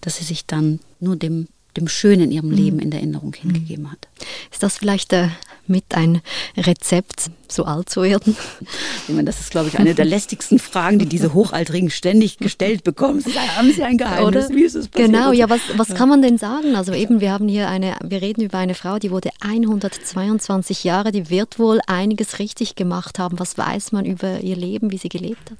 dass 0.00 0.16
sie 0.18 0.24
sich 0.24 0.44
dann 0.46 0.80
nur 1.00 1.16
dem 1.16 1.48
dem 1.78 1.88
Schönen 1.88 2.24
in 2.24 2.30
ihrem 2.30 2.50
Leben 2.50 2.76
mhm. 2.76 2.82
in 2.82 2.90
der 2.90 3.00
Erinnerung 3.00 3.34
hingegeben 3.34 3.90
hat. 3.90 4.08
Ist 4.50 4.62
das 4.62 4.78
vielleicht 4.78 5.12
äh, 5.12 5.28
mit 5.66 5.84
ein 5.94 6.22
Rezept, 6.56 7.30
so 7.48 7.64
alt 7.64 7.88
zu 7.88 8.02
werden? 8.02 8.36
Meine, 9.08 9.24
das 9.24 9.40
ist, 9.40 9.50
glaube 9.50 9.68
ich, 9.68 9.78
eine 9.78 9.94
der 9.94 10.04
lästigsten 10.04 10.58
Fragen, 10.58 10.98
die 10.98 11.06
diese 11.06 11.34
Hochaltrigen 11.34 11.90
ständig 11.90 12.38
gestellt 12.38 12.84
bekommen. 12.84 13.20
Sie 13.20 13.30
sagen, 13.30 13.56
haben 13.56 13.72
Sie 13.72 13.82
ein 13.82 13.98
Geheimnis? 13.98 14.46
Oder? 14.46 14.54
Wie 14.54 14.64
ist 14.64 14.74
es 14.74 14.88
passiert? 14.88 15.12
Genau, 15.12 15.32
ja, 15.32 15.48
was, 15.48 15.60
was 15.76 15.94
kann 15.94 16.08
man 16.08 16.22
denn 16.22 16.38
sagen? 16.38 16.74
Also 16.74 16.92
eben, 16.92 17.20
wir 17.20 17.32
haben 17.32 17.48
hier 17.48 17.68
eine, 17.68 17.96
wir 18.04 18.22
reden 18.22 18.42
über 18.42 18.58
eine 18.58 18.74
Frau, 18.74 18.98
die 18.98 19.10
wurde 19.10 19.30
122 19.40 20.84
Jahre, 20.84 21.12
die 21.12 21.30
wird 21.30 21.58
wohl 21.58 21.80
einiges 21.86 22.38
richtig 22.38 22.74
gemacht 22.74 23.18
haben. 23.18 23.38
Was 23.38 23.56
weiß 23.56 23.92
man 23.92 24.04
über 24.04 24.40
ihr 24.40 24.56
Leben, 24.56 24.90
wie 24.90 24.98
sie 24.98 25.08
gelebt 25.08 25.50
hat? 25.50 25.58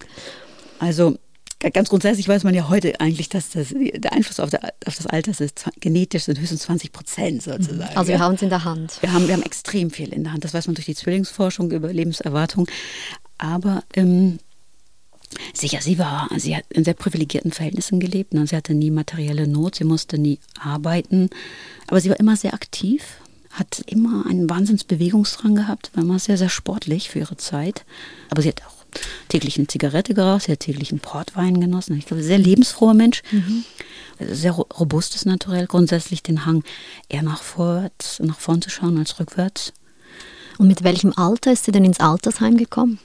Also 0.80 1.16
ganz 1.58 1.88
grundsätzlich 1.88 2.28
weiß 2.28 2.44
man 2.44 2.54
ja 2.54 2.68
heute 2.68 3.00
eigentlich, 3.00 3.28
dass 3.28 3.50
das, 3.50 3.68
der 3.70 4.12
Einfluss 4.12 4.40
auf, 4.40 4.50
der, 4.50 4.74
auf 4.86 4.94
das 4.96 5.06
Alter 5.06 5.30
ist 5.30 5.64
genetisch 5.80 6.24
sind 6.24 6.38
höchstens 6.38 6.62
20 6.62 6.92
Prozent 6.92 7.42
sozusagen. 7.42 7.96
Also 7.96 8.08
wir 8.08 8.20
haben 8.20 8.34
es 8.34 8.42
in 8.42 8.48
der 8.48 8.64
Hand. 8.64 8.98
Wir 9.00 9.12
haben, 9.12 9.26
wir 9.26 9.34
haben 9.34 9.42
extrem 9.42 9.90
viel 9.90 10.12
in 10.12 10.24
der 10.24 10.32
Hand. 10.32 10.44
Das 10.44 10.54
weiß 10.54 10.66
man 10.66 10.74
durch 10.74 10.86
die 10.86 10.94
Zwillingsforschung 10.94 11.70
über 11.70 11.92
Lebenserwartung. 11.92 12.68
Aber 13.38 13.82
ähm, 13.94 14.38
Sicher, 15.52 15.80
sie 15.82 15.98
war, 15.98 16.28
sie 16.36 16.56
hat 16.56 16.64
in 16.70 16.84
sehr 16.84 16.94
privilegierten 16.94 17.52
Verhältnissen 17.52 18.00
gelebt. 18.00 18.32
Ne? 18.32 18.46
Sie 18.46 18.56
hatte 18.56 18.74
nie 18.74 18.90
materielle 18.90 19.46
Not, 19.46 19.74
sie 19.74 19.84
musste 19.84 20.18
nie 20.18 20.38
arbeiten, 20.58 21.28
aber 21.86 22.00
sie 22.00 22.08
war 22.08 22.18
immer 22.18 22.36
sehr 22.36 22.54
aktiv, 22.54 23.02
hat 23.50 23.82
immer 23.86 24.24
einen 24.26 24.48
Wahnsinnsbewegungsdrang 24.48 25.54
gehabt, 25.54 25.90
war 25.94 26.02
immer 26.02 26.18
sehr, 26.18 26.38
sehr 26.38 26.48
sportlich 26.48 27.10
für 27.10 27.18
ihre 27.18 27.36
Zeit. 27.36 27.84
Aber 28.30 28.40
sie 28.40 28.48
hat 28.48 28.62
auch 28.66 28.77
täglich 29.28 29.58
eine 29.58 29.66
Zigarette 29.66 30.14
geraucht, 30.14 30.44
sie 30.44 30.52
hat 30.52 30.60
täglich 30.60 30.90
einen 30.90 31.00
Portwein 31.00 31.60
genossen. 31.60 31.96
Ich 31.96 32.06
glaube, 32.06 32.22
sehr 32.22 32.38
lebensfroher 32.38 32.94
Mensch. 32.94 33.22
Mhm. 33.30 33.64
Sehr 34.20 34.52
robustes 34.52 35.24
Naturell, 35.24 35.66
grundsätzlich 35.66 36.22
den 36.22 36.44
Hang 36.44 36.64
eher 37.08 37.22
nach 37.22 37.42
vorwärts, 37.42 38.20
nach 38.20 38.38
vorn 38.38 38.62
zu 38.62 38.70
schauen 38.70 38.98
als 38.98 39.20
rückwärts. 39.20 39.72
Und 40.58 40.66
mit 40.66 40.82
welchem 40.82 41.12
Alter 41.16 41.52
ist 41.52 41.64
sie 41.64 41.72
denn 41.72 41.84
ins 41.84 42.00
Altersheim 42.00 42.56
gekommen? 42.56 42.98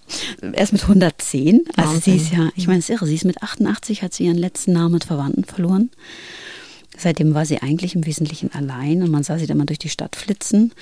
Erst 0.52 0.72
mit 0.72 0.82
110. 0.82 1.64
Also 1.76 1.94
Wahnsinn. 1.94 2.18
sie 2.18 2.24
ist 2.24 2.32
ja, 2.32 2.50
ich 2.54 2.66
meine, 2.66 2.78
es 2.78 2.88
ist 2.88 2.94
irre, 2.94 3.06
sie 3.06 3.14
ist 3.16 3.24
mit 3.24 3.42
88, 3.42 4.02
hat 4.02 4.14
sie 4.14 4.26
ihren 4.26 4.38
letzten 4.38 4.72
Namen 4.72 4.94
mit 4.94 5.04
Verwandten 5.04 5.44
verloren. 5.44 5.90
Seitdem 6.96 7.34
war 7.34 7.46
sie 7.46 7.62
eigentlich 7.62 7.94
im 7.94 8.06
Wesentlichen 8.06 8.52
allein 8.52 9.02
und 9.02 9.10
man 9.10 9.22
sah 9.22 9.38
sie 9.38 9.46
dann 9.46 9.56
mal 9.56 9.66
durch 9.66 9.78
die 9.78 9.88
Stadt 9.88 10.16
flitzen. 10.16 10.72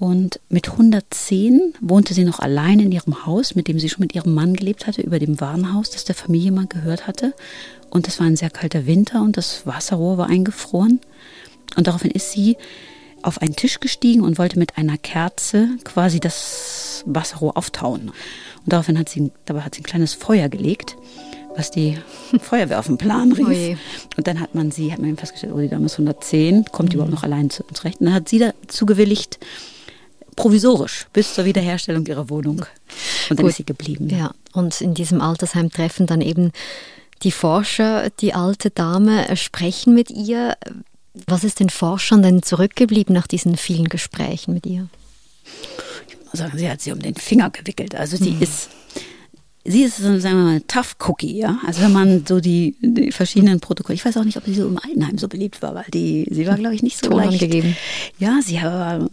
Und 0.00 0.40
mit 0.48 0.70
110 0.70 1.74
wohnte 1.82 2.14
sie 2.14 2.24
noch 2.24 2.38
allein 2.40 2.80
in 2.80 2.90
ihrem 2.90 3.26
Haus, 3.26 3.54
mit 3.54 3.68
dem 3.68 3.78
sie 3.78 3.90
schon 3.90 4.00
mit 4.00 4.14
ihrem 4.14 4.32
Mann 4.32 4.54
gelebt 4.54 4.86
hatte, 4.86 5.02
über 5.02 5.18
dem 5.18 5.42
Warenhaus, 5.42 5.90
das 5.90 6.06
der 6.06 6.14
Familie 6.14 6.52
mal 6.52 6.66
gehört 6.66 7.06
hatte. 7.06 7.34
Und 7.90 8.08
es 8.08 8.18
war 8.18 8.26
ein 8.26 8.34
sehr 8.34 8.48
kalter 8.48 8.86
Winter 8.86 9.20
und 9.20 9.36
das 9.36 9.66
Wasserrohr 9.66 10.16
war 10.16 10.30
eingefroren. 10.30 11.00
Und 11.76 11.86
daraufhin 11.86 12.10
ist 12.10 12.32
sie 12.32 12.56
auf 13.20 13.42
einen 13.42 13.56
Tisch 13.56 13.78
gestiegen 13.78 14.22
und 14.22 14.38
wollte 14.38 14.58
mit 14.58 14.78
einer 14.78 14.96
Kerze 14.96 15.68
quasi 15.84 16.18
das 16.18 17.04
Wasserrohr 17.04 17.58
auftauen. 17.58 18.08
Und 18.08 18.72
daraufhin 18.72 18.98
hat 18.98 19.10
sie, 19.10 19.30
dabei 19.44 19.60
hat 19.60 19.74
sie 19.74 19.82
ein 19.82 19.84
kleines 19.84 20.14
Feuer 20.14 20.48
gelegt, 20.48 20.96
was 21.56 21.70
die 21.70 21.98
Feuerwehr 22.40 22.78
auf 22.78 22.86
den 22.86 22.96
Plan 22.96 23.32
rief. 23.32 23.46
Oje. 23.46 23.78
Und 24.16 24.26
dann 24.26 24.40
hat 24.40 24.54
man 24.54 24.70
sie, 24.70 24.94
hat 24.94 24.98
man 25.00 25.18
festgestellt, 25.18 25.52
oh, 25.54 25.60
die 25.60 25.68
Dame 25.68 25.84
ist 25.84 25.92
110, 25.92 26.64
kommt 26.72 26.88
mhm. 26.88 26.94
überhaupt 26.94 27.12
noch 27.12 27.22
allein 27.22 27.50
zu 27.50 27.64
uns 27.64 27.84
recht. 27.84 28.00
Und 28.00 28.06
dann 28.06 28.14
hat 28.14 28.30
sie 28.30 28.38
dazu 28.38 28.86
gewilligt, 28.86 29.38
provisorisch 30.40 31.06
bis 31.12 31.34
zur 31.34 31.44
Wiederherstellung 31.44 32.06
ihrer 32.06 32.28
Wohnung. 32.30 32.58
Und 33.28 33.38
dann 33.38 33.38
Gut. 33.38 33.50
ist 33.50 33.56
sie 33.56 33.64
geblieben. 33.64 34.08
Ja, 34.08 34.32
und 34.52 34.80
in 34.80 34.94
diesem 34.94 35.20
Altersheim 35.20 35.70
treffen 35.70 36.06
dann 36.06 36.20
eben 36.20 36.52
die 37.22 37.32
Forscher, 37.32 38.10
die 38.20 38.32
alte 38.32 38.70
Dame, 38.70 39.36
sprechen 39.36 39.94
mit 39.94 40.10
ihr. 40.10 40.56
Was 41.26 41.44
ist 41.44 41.60
den 41.60 41.70
Forschern 41.70 42.22
denn 42.22 42.42
zurückgeblieben 42.42 43.14
nach 43.14 43.26
diesen 43.26 43.56
vielen 43.56 43.88
Gesprächen 43.88 44.54
mit 44.54 44.66
ihr? 44.66 44.88
Ich 46.08 46.16
muss 46.24 46.34
sagen, 46.34 46.56
sie 46.56 46.70
hat 46.70 46.80
sie 46.80 46.92
um 46.92 47.00
den 47.00 47.16
Finger 47.16 47.50
gewickelt. 47.50 47.94
Also 47.94 48.16
sie 48.16 48.30
mhm. 48.30 48.42
ist 48.42 48.70
sie 49.64 49.84
ist, 49.84 49.98
sagen 49.98 50.22
wir 50.22 50.34
mal, 50.34 50.60
Tough 50.62 50.96
Cookie, 51.06 51.38
ja. 51.38 51.58
Also 51.66 51.82
wenn 51.82 51.92
man 51.92 52.24
so 52.26 52.40
die, 52.40 52.76
die, 52.80 53.12
verschiedenen 53.12 53.60
Protokolle, 53.60 53.94
ich 53.94 54.04
weiß 54.04 54.16
auch 54.16 54.24
nicht, 54.24 54.36
ob 54.36 54.44
sie 54.44 54.54
so 54.54 54.66
im 54.66 54.78
Altenheim 54.78 55.18
so 55.18 55.28
beliebt 55.28 55.62
war, 55.62 55.74
weil 55.74 55.86
die, 55.92 56.26
sie 56.30 56.46
war, 56.46 56.56
glaube 56.56 56.74
ich, 56.74 56.82
nicht 56.82 56.98
so 56.98 57.08
Ton 57.08 57.18
leicht. 57.18 57.42
Angegeben. 57.42 57.76
Ja, 58.18 58.40
sie 58.42 58.56
war, 58.62 59.08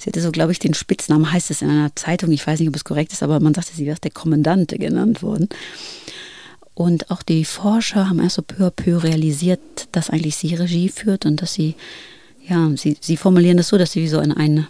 sie 0.00 0.08
hatte 0.08 0.22
so, 0.22 0.32
glaube 0.32 0.52
ich, 0.52 0.58
den 0.58 0.72
Spitznamen, 0.72 1.30
heißt 1.30 1.50
es 1.50 1.60
in 1.60 1.68
einer 1.68 1.94
Zeitung, 1.94 2.32
ich 2.32 2.46
weiß 2.46 2.58
nicht, 2.58 2.68
ob 2.68 2.76
es 2.76 2.84
korrekt 2.84 3.12
ist, 3.12 3.22
aber 3.22 3.38
man 3.38 3.52
sagte, 3.52 3.72
sie 3.76 3.84
wäre 3.84 4.00
der 4.00 4.10
Kommandante 4.10 4.78
genannt 4.78 5.22
worden. 5.22 5.48
Und 6.74 7.10
auch 7.10 7.22
die 7.22 7.44
Forscher 7.44 8.08
haben 8.08 8.20
erst 8.20 8.36
so 8.36 8.42
peu 8.42 8.66
à 8.66 8.70
peu 8.70 8.96
realisiert, 8.96 9.60
dass 9.92 10.08
eigentlich 10.08 10.36
sie 10.36 10.54
Regie 10.54 10.88
führt 10.88 11.26
und 11.26 11.42
dass 11.42 11.52
sie, 11.52 11.74
ja, 12.48 12.70
sie, 12.76 12.96
sie 13.00 13.18
formulieren 13.18 13.58
das 13.58 13.68
so, 13.68 13.76
dass 13.76 13.92
sie 13.92 14.02
wie 14.02 14.08
so 14.08 14.20
in 14.20 14.32
ein 14.32 14.66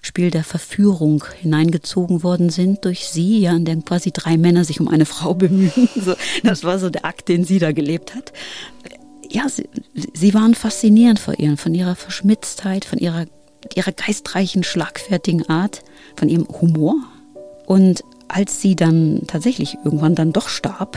Spiel 0.00 0.30
der 0.30 0.44
Verführung 0.44 1.24
hineingezogen 1.40 2.22
worden 2.22 2.48
sind 2.48 2.84
durch 2.86 3.06
sie, 3.08 3.40
ja, 3.40 3.54
in 3.54 3.66
dem 3.66 3.84
quasi 3.84 4.10
drei 4.10 4.38
Männer 4.38 4.64
sich 4.64 4.80
um 4.80 4.88
eine 4.88 5.04
Frau 5.04 5.34
bemühen. 5.34 5.88
So, 5.94 6.14
das 6.42 6.64
war 6.64 6.78
so 6.78 6.88
der 6.88 7.04
Akt, 7.04 7.28
den 7.28 7.44
sie 7.44 7.58
da 7.58 7.72
gelebt 7.72 8.14
hat. 8.14 8.32
Ja, 9.30 9.48
sie, 9.48 9.68
sie 10.14 10.32
waren 10.34 10.54
faszinierend 10.54 11.18
vor 11.18 11.38
ihr, 11.38 11.56
von 11.58 11.74
ihrer 11.74 11.94
Verschmitztheit, 11.94 12.86
von 12.86 12.98
ihrer, 12.98 13.26
ihrer 13.74 13.92
geistreichen, 13.92 14.62
schlagfertigen 14.62 15.48
Art, 15.48 15.82
von 16.16 16.28
ihrem 16.28 16.46
Humor. 16.48 16.96
Und 17.66 18.02
als 18.28 18.60
sie 18.60 18.76
dann 18.76 19.22
tatsächlich 19.26 19.76
irgendwann 19.84 20.14
dann 20.14 20.32
doch 20.32 20.48
starb, 20.48 20.96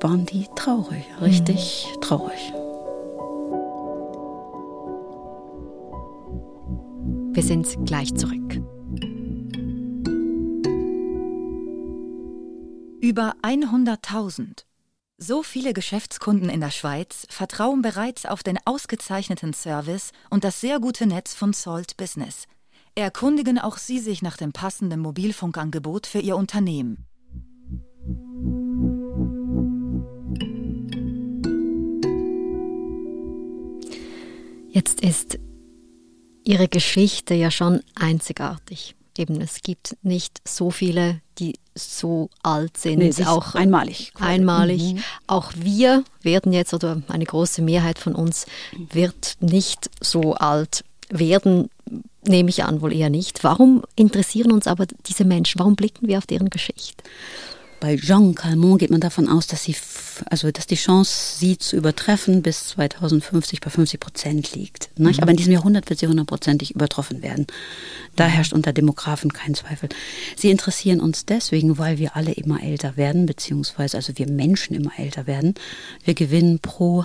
waren 0.00 0.26
die 0.26 0.46
traurig, 0.54 1.04
richtig 1.20 1.88
mhm. 1.94 2.00
traurig. 2.00 2.52
Wir 7.32 7.42
sind 7.42 7.66
gleich 7.86 8.14
zurück. 8.14 8.60
Über 13.00 13.34
100.000. 13.42 14.64
So 15.16 15.44
viele 15.44 15.72
Geschäftskunden 15.72 16.48
in 16.48 16.60
der 16.60 16.72
Schweiz 16.72 17.24
vertrauen 17.30 17.82
bereits 17.82 18.26
auf 18.26 18.42
den 18.42 18.58
ausgezeichneten 18.64 19.54
Service 19.54 20.10
und 20.28 20.42
das 20.42 20.60
sehr 20.60 20.80
gute 20.80 21.06
Netz 21.06 21.34
von 21.34 21.52
Salt 21.52 21.96
Business. 21.96 22.46
Erkundigen 22.96 23.60
auch 23.60 23.78
Sie 23.78 24.00
sich 24.00 24.22
nach 24.22 24.36
dem 24.36 24.52
passenden 24.52 24.98
Mobilfunkangebot 24.98 26.08
für 26.08 26.18
Ihr 26.18 26.36
Unternehmen. 26.36 27.06
Jetzt 34.68 35.00
ist 35.00 35.38
Ihre 36.42 36.66
Geschichte 36.66 37.34
ja 37.34 37.52
schon 37.52 37.82
einzigartig. 37.94 38.96
Eben, 39.16 39.40
es 39.40 39.62
gibt 39.62 39.96
nicht 40.02 40.40
so 40.44 40.70
viele, 40.70 41.20
die 41.38 41.54
so 41.74 42.30
alt 42.42 42.76
sind. 42.76 42.98
Nee, 42.98 43.08
ist 43.08 43.26
auch 43.26 43.54
einmalig. 43.54 44.12
Quasi. 44.14 44.30
Einmalig. 44.30 44.94
Mhm. 44.94 45.02
Auch 45.26 45.52
wir 45.54 46.04
werden 46.22 46.52
jetzt, 46.52 46.74
oder 46.74 47.02
eine 47.08 47.24
große 47.24 47.62
Mehrheit 47.62 47.98
von 47.98 48.14
uns 48.14 48.46
wird 48.92 49.36
nicht 49.40 49.90
so 50.00 50.34
alt 50.34 50.84
werden, 51.10 51.70
nehme 52.26 52.50
ich 52.50 52.64
an, 52.64 52.80
wohl 52.80 52.92
eher 52.92 53.10
nicht. 53.10 53.44
Warum 53.44 53.82
interessieren 53.96 54.52
uns 54.52 54.66
aber 54.66 54.86
diese 55.06 55.24
Menschen? 55.24 55.58
Warum 55.58 55.76
blicken 55.76 56.08
wir 56.08 56.18
auf 56.18 56.26
deren 56.26 56.50
Geschichte? 56.50 57.04
Bei 57.84 57.96
Jean 57.98 58.34
Calment 58.34 58.78
geht 58.78 58.90
man 58.90 59.02
davon 59.02 59.28
aus, 59.28 59.46
dass 59.46 59.64
sie, 59.64 59.76
also 60.30 60.50
dass 60.50 60.66
die 60.66 60.74
Chance, 60.74 61.36
sie 61.36 61.58
zu 61.58 61.76
übertreffen, 61.76 62.40
bis 62.40 62.68
2050 62.68 63.60
bei 63.60 63.68
50 63.68 64.00
Prozent 64.00 64.54
liegt. 64.54 64.88
Mhm. 64.96 65.12
Aber 65.20 65.32
in 65.32 65.36
diesem 65.36 65.52
Jahrhundert 65.52 65.90
wird 65.90 66.00
sie 66.00 66.06
hundertprozentig 66.06 66.74
übertroffen 66.74 67.22
werden. 67.22 67.46
Da 68.16 68.24
herrscht 68.24 68.54
unter 68.54 68.72
Demografen 68.72 69.34
kein 69.34 69.54
Zweifel. 69.54 69.90
Sie 70.34 70.50
interessieren 70.50 70.98
uns 70.98 71.26
deswegen, 71.26 71.76
weil 71.76 71.98
wir 71.98 72.16
alle 72.16 72.32
immer 72.32 72.62
älter 72.62 72.96
werden, 72.96 73.26
beziehungsweise 73.26 73.98
also 73.98 74.16
wir 74.16 74.30
Menschen 74.30 74.74
immer 74.74 74.98
älter 74.98 75.26
werden. 75.26 75.52
Wir 76.06 76.14
gewinnen 76.14 76.60
pro 76.60 77.04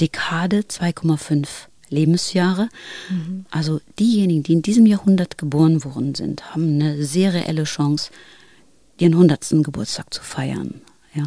Dekade 0.00 0.60
2,5 0.60 1.48
Lebensjahre. 1.88 2.68
Mhm. 3.10 3.44
Also 3.50 3.80
diejenigen, 3.98 4.44
die 4.44 4.52
in 4.52 4.62
diesem 4.62 4.86
Jahrhundert 4.86 5.36
geboren 5.36 5.82
worden 5.82 6.14
sind, 6.14 6.54
haben 6.54 6.80
eine 6.80 7.02
sehr 7.02 7.34
reelle 7.34 7.64
Chance, 7.64 8.12
ihren 9.02 9.14
100. 9.14 9.62
Geburtstag 9.62 10.14
zu 10.14 10.22
feiern. 10.22 10.80
Ja. 11.14 11.24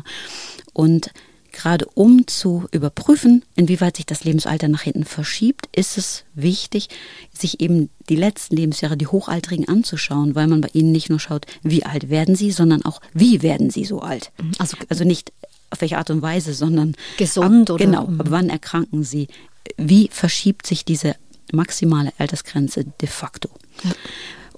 Und 0.74 1.12
gerade 1.52 1.86
um 1.94 2.28
zu 2.28 2.66
überprüfen, 2.72 3.44
inwieweit 3.56 3.98
sich 3.98 4.06
das 4.06 4.24
Lebensalter 4.24 4.68
nach 4.68 4.82
hinten 4.82 5.06
verschiebt, 5.06 5.70
ist 5.72 5.98
es 5.98 6.24
wichtig, 6.34 6.90
sich 7.34 7.62
eben 7.62 7.90
die 8.10 8.16
letzten 8.16 8.56
Lebensjahre, 8.56 8.98
die 8.98 9.08
Hochaltrigen 9.08 9.68
anzuschauen, 9.68 10.36
weil 10.36 10.48
man 10.48 10.62
bei 10.62 10.70
ihnen 10.74 10.92
nicht 10.92 11.10
nur 11.10 11.20
schaut, 11.20 11.46
wie 11.64 11.86
alt 11.86 12.10
werden 12.10 12.36
sie, 12.36 12.52
sondern 12.52 12.84
auch, 12.84 13.00
wie 13.14 13.42
werden 13.42 13.70
sie 13.70 13.86
so 13.86 14.02
alt. 14.02 14.32
Mhm. 14.42 14.52
Also, 14.58 14.78
also 14.90 15.04
nicht 15.04 15.32
auf 15.70 15.82
welche 15.82 15.98
Art 15.98 16.10
und 16.10 16.22
Weise, 16.22 16.54
sondern 16.54 16.96
gesund 17.18 17.70
ab, 17.70 17.76
oder 17.76 17.86
genau, 17.86 18.04
ab 18.04 18.26
wann 18.30 18.50
erkranken 18.50 19.04
sie? 19.04 19.28
Wie 19.78 20.10
verschiebt 20.12 20.68
sich 20.68 20.86
diese 20.86 21.16
maximale 21.52 22.12
Altersgrenze 22.18 22.86
de 23.02 23.08
facto? 23.08 23.50
Ja. 23.84 23.92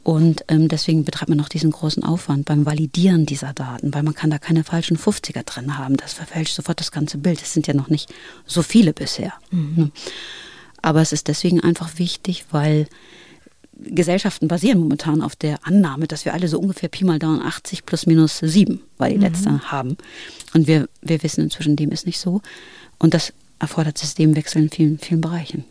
Und 0.08 0.46
ähm, 0.48 0.70
deswegen 0.70 1.04
betreibt 1.04 1.28
man 1.28 1.42
auch 1.42 1.50
diesen 1.50 1.70
großen 1.70 2.02
Aufwand 2.02 2.46
beim 2.46 2.66
Validieren 2.66 3.26
dieser 3.26 3.52
Daten, 3.52 3.94
weil 3.94 4.04
man 4.04 4.14
kann 4.14 4.30
da 4.30 4.38
keine 4.38 4.64
falschen 4.64 4.98
50er 4.98 5.44
drin 5.44 5.78
haben. 5.78 5.98
Das 5.98 6.14
verfälscht 6.14 6.56
sofort 6.56 6.80
das 6.80 6.94
ganze 6.94 7.18
Bild. 7.18 7.42
Es 7.42 7.52
sind 7.52 7.68
ja 7.68 7.74
noch 7.74 7.90
nicht 7.90 8.14
so 8.46 8.62
viele 8.62 8.94
bisher. 8.94 9.34
Mhm. 9.52 9.74
Ne? 9.76 9.92
Aber 10.82 11.02
es 11.02 11.12
ist 11.12 11.28
deswegen 11.28 11.60
einfach 11.60 12.00
wichtig, 12.00 12.46
weil 12.52 12.88
Gesellschaften 13.74 14.48
basieren 14.48 14.80
momentan 14.80 15.22
auf 15.22 15.36
der 15.36 15.60
Annahme, 15.68 16.08
dass 16.08 16.24
wir 16.24 16.34
alle 16.34 16.48
so 16.48 16.58
ungefähr 16.58 16.88
Pi 16.88 17.04
mal 17.04 17.20
Daumen 17.20 17.42
80 17.42 17.86
plus 17.86 18.06
minus 18.06 18.38
7, 18.38 18.80
weil 18.98 19.12
die 19.12 19.18
mhm. 19.18 19.24
letzte 19.24 19.72
haben. 19.72 19.98
Und 20.54 20.68
wir, 20.68 20.88
wir 21.02 21.22
wissen 21.22 21.44
inzwischen, 21.44 21.76
dem 21.76 21.92
ist 21.92 22.06
nicht 22.06 22.20
so. 22.20 22.42
Und 22.98 23.14
das 23.14 23.34
erfordert 23.60 23.98
Systemwechsel 23.98 24.62
in 24.62 24.70
vielen, 24.70 25.00
vielen 25.00 25.20
Bereichen. 25.20 25.66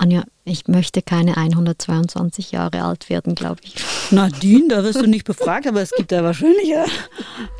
Anja, 0.00 0.24
ich 0.46 0.66
möchte 0.66 1.02
keine 1.02 1.36
122 1.36 2.52
Jahre 2.52 2.84
alt 2.84 3.10
werden, 3.10 3.34
glaube 3.34 3.60
ich. 3.62 3.74
Nadine, 4.10 4.68
da 4.68 4.82
wirst 4.82 5.02
du 5.02 5.06
nicht 5.06 5.26
befragt, 5.26 5.66
aber 5.66 5.82
es 5.82 5.90
gibt 5.90 6.10
da 6.10 6.24
wahrscheinlich 6.24 6.68
ja 6.68 6.86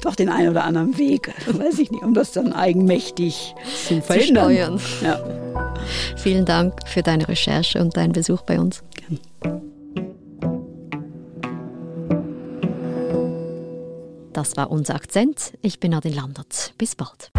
doch 0.02 0.14
den 0.14 0.30
einen 0.30 0.48
oder 0.48 0.64
anderen 0.64 0.96
Weg, 0.96 1.34
weiß 1.46 1.78
ich 1.78 1.90
nicht, 1.90 2.02
um 2.02 2.14
das 2.14 2.32
dann 2.32 2.54
eigenmächtig 2.54 3.54
zu 3.86 4.00
verhindern. 4.00 4.78
Zu 4.78 4.78
steuern. 4.78 4.80
Ja. 5.04 5.20
Vielen 6.16 6.46
Dank 6.46 6.88
für 6.88 7.02
deine 7.02 7.28
Recherche 7.28 7.78
und 7.78 7.98
deinen 7.98 8.12
Besuch 8.12 8.40
bei 8.40 8.58
uns. 8.58 8.82
Gerne. 8.96 9.60
Das 14.32 14.56
war 14.56 14.70
unser 14.70 14.94
Akzent. 14.94 15.52
Ich 15.60 15.78
bin 15.78 15.90
Nadine 15.90 16.14
Landert. 16.14 16.72
Bis 16.78 16.94
bald. 16.94 17.30